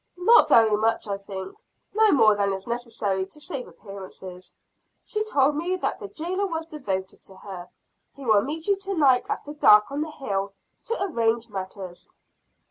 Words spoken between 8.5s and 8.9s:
you